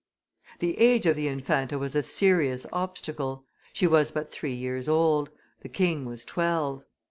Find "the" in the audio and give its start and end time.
0.57-0.79, 1.15-1.27, 5.61-5.69